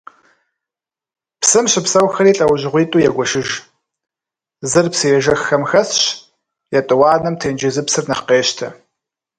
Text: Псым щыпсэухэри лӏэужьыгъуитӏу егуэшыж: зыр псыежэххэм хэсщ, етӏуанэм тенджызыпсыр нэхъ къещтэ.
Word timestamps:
Псым 1.41 1.65
щыпсэухэри 1.71 2.31
лӏэужьыгъуитӏу 2.37 3.03
егуэшыж: 3.07 3.49
зыр 4.69 4.87
псыежэххэм 4.93 5.63
хэсщ, 5.69 6.01
етӏуанэм 6.77 7.35
тенджызыпсыр 7.39 8.05
нэхъ 8.09 8.23
къещтэ. 8.27 8.67